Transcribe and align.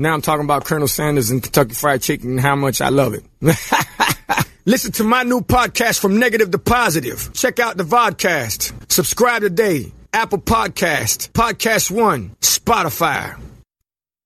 Now 0.00 0.14
I'm 0.14 0.22
talking 0.22 0.46
about 0.46 0.64
Colonel 0.64 0.88
Sanders 0.88 1.30
and 1.30 1.42
Kentucky 1.42 1.74
Fried 1.74 2.00
Chicken 2.00 2.30
and 2.30 2.40
how 2.40 2.56
much 2.56 2.80
I 2.80 2.88
love 2.88 3.12
it. 3.12 3.22
Listen 4.64 4.92
to 4.92 5.04
my 5.04 5.24
new 5.24 5.42
podcast 5.42 6.00
from 6.00 6.18
negative 6.18 6.50
to 6.52 6.58
positive. 6.58 7.30
Check 7.34 7.60
out 7.60 7.76
the 7.76 7.84
vodcast. 7.84 8.90
Subscribe 8.90 9.42
today. 9.42 9.92
Apple 10.14 10.38
Podcast, 10.38 11.32
Podcast 11.32 11.90
One, 11.90 12.30
Spotify. 12.40 13.38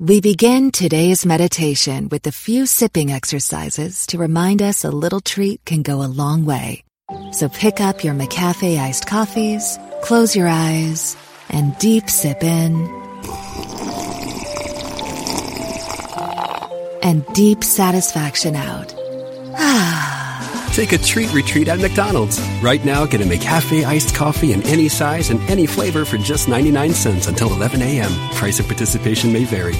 We 0.00 0.22
begin 0.22 0.70
today's 0.70 1.26
meditation 1.26 2.08
with 2.08 2.26
a 2.26 2.32
few 2.32 2.64
sipping 2.64 3.12
exercises 3.12 4.06
to 4.06 4.16
remind 4.16 4.62
us 4.62 4.84
a 4.84 4.90
little 4.90 5.20
treat 5.20 5.62
can 5.66 5.82
go 5.82 6.02
a 6.02 6.08
long 6.08 6.46
way. 6.46 6.82
So 7.32 7.50
pick 7.50 7.78
up 7.78 8.02
your 8.02 8.14
McCafe 8.14 8.78
iced 8.78 9.06
coffees, 9.06 9.78
close 10.00 10.34
your 10.34 10.48
eyes, 10.48 11.14
and 11.50 11.76
deep 11.76 12.08
sip 12.08 12.42
in. 12.42 12.97
And 17.08 17.24
deep 17.32 17.64
satisfaction 17.64 18.54
out. 18.54 18.94
Ah. 19.56 20.70
Take 20.74 20.92
a 20.92 20.98
treat 20.98 21.32
retreat 21.32 21.68
at 21.68 21.78
McDonald's. 21.78 22.38
Right 22.60 22.84
now, 22.84 23.06
get 23.06 23.22
a 23.22 23.24
McCafe 23.24 23.82
iced 23.86 24.14
coffee 24.14 24.52
in 24.52 24.60
any 24.64 24.90
size 24.90 25.30
and 25.30 25.40
any 25.48 25.64
flavor 25.64 26.04
for 26.04 26.18
just 26.18 26.50
99 26.50 26.92
cents 26.92 27.26
until 27.26 27.50
11 27.50 27.80
a.m. 27.80 28.10
Price 28.34 28.60
of 28.60 28.66
participation 28.66 29.32
may 29.32 29.44
vary. 29.44 29.74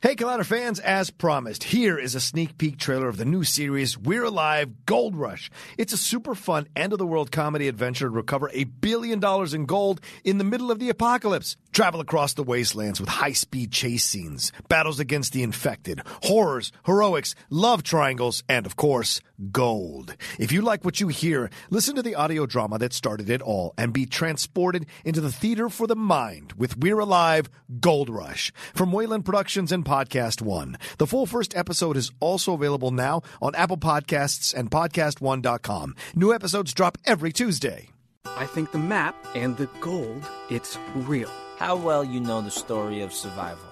Hey, 0.00 0.16
Collider 0.16 0.46
fans, 0.46 0.80
as 0.80 1.10
promised, 1.10 1.62
here 1.64 1.98
is 1.98 2.14
a 2.14 2.20
sneak 2.20 2.56
peek 2.56 2.78
trailer 2.78 3.06
of 3.06 3.18
the 3.18 3.26
new 3.26 3.44
series, 3.44 3.98
We're 3.98 4.24
Alive 4.24 4.86
Goldrush. 4.86 5.50
It's 5.76 5.92
a 5.92 5.98
super 5.98 6.34
fun 6.34 6.68
end 6.74 6.94
of 6.94 6.98
the 6.98 7.06
world 7.06 7.30
comedy 7.30 7.68
adventure 7.68 8.06
to 8.06 8.10
recover 8.10 8.50
a 8.54 8.64
billion 8.64 9.20
dollars 9.20 9.52
in 9.52 9.66
gold 9.66 10.00
in 10.24 10.38
the 10.38 10.44
middle 10.44 10.70
of 10.70 10.78
the 10.78 10.88
apocalypse. 10.88 11.58
Travel 11.72 12.00
across 12.00 12.34
the 12.34 12.42
wastelands 12.42 13.00
with 13.00 13.08
high 13.08 13.32
speed 13.32 13.72
chase 13.72 14.04
scenes, 14.04 14.52
battles 14.68 15.00
against 15.00 15.32
the 15.32 15.42
infected, 15.42 16.02
horrors, 16.24 16.70
heroics, 16.84 17.34
love 17.48 17.82
triangles, 17.82 18.44
and 18.46 18.66
of 18.66 18.76
course, 18.76 19.22
gold. 19.50 20.14
If 20.38 20.52
you 20.52 20.60
like 20.60 20.84
what 20.84 21.00
you 21.00 21.08
hear, 21.08 21.48
listen 21.70 21.94
to 21.94 22.02
the 22.02 22.14
audio 22.14 22.44
drama 22.44 22.78
that 22.78 22.92
started 22.92 23.30
it 23.30 23.40
all 23.40 23.72
and 23.78 23.90
be 23.94 24.04
transported 24.04 24.84
into 25.02 25.22
the 25.22 25.32
theater 25.32 25.70
for 25.70 25.86
the 25.86 25.96
mind 25.96 26.52
with 26.58 26.76
We're 26.76 26.98
Alive 26.98 27.48
Goldrush 27.80 28.52
from 28.74 28.92
Wayland 28.92 29.24
Productions 29.24 29.72
and 29.72 29.82
Podcast 29.82 30.42
One. 30.42 30.76
The 30.98 31.06
full 31.06 31.24
first 31.24 31.56
episode 31.56 31.96
is 31.96 32.12
also 32.20 32.52
available 32.52 32.90
now 32.90 33.22
on 33.40 33.54
Apple 33.54 33.78
Podcasts 33.78 34.52
and 34.52 34.70
PodcastOne.com. 34.70 35.96
New 36.14 36.34
episodes 36.34 36.74
drop 36.74 36.98
every 37.06 37.32
Tuesday. 37.32 37.88
I 38.26 38.44
think 38.44 38.72
the 38.72 38.78
map 38.78 39.16
and 39.34 39.56
the 39.56 39.70
gold, 39.80 40.22
it's 40.50 40.76
real. 40.94 41.30
How 41.62 41.76
well 41.76 42.02
you 42.02 42.18
know 42.18 42.40
the 42.40 42.50
story 42.50 43.02
of 43.02 43.12
survival. 43.12 43.64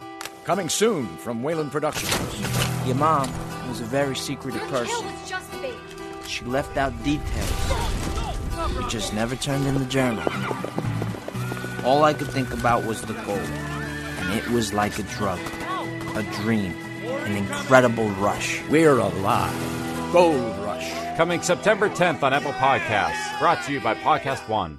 Coming 0.45 0.69
soon 0.69 1.09
from 1.17 1.43
Wayland 1.43 1.73
Productions. 1.73 2.87
Your 2.87 2.95
mom 2.95 3.29
was 3.69 3.81
a 3.81 3.85
very 3.85 4.15
secretive 4.15 4.63
person. 4.69 5.09
She 6.25 6.45
left 6.45 6.77
out 6.77 6.93
details, 7.03 7.51
but 8.77 8.89
just 8.89 9.13
never 9.13 9.35
turned 9.35 9.67
in 9.67 9.75
the 9.75 9.87
journal. 9.87 10.23
All 11.85 12.05
I 12.05 12.15
could 12.15 12.29
think 12.29 12.53
about 12.55 12.85
was 12.85 13.03
the 13.03 13.15
gold, 13.25 13.41
and 13.41 14.39
it 14.39 14.49
was 14.51 14.73
like 14.73 14.97
a 15.01 15.03
drug, 15.19 15.41
a 16.15 16.23
dream, 16.43 16.77
an 17.03 17.35
incredible 17.35 18.09
rush. 18.11 18.63
We're 18.69 18.99
alive. 18.99 20.13
Goldrush. 20.13 21.17
Coming 21.17 21.43
September 21.43 21.89
10th 21.89 22.23
on 22.23 22.35
Apple 22.35 22.53
Podcasts. 22.53 23.41
Brought 23.41 23.65
to 23.65 23.73
you 23.73 23.81
by 23.81 23.97
Podcast 23.97 24.49
One. 24.49 24.79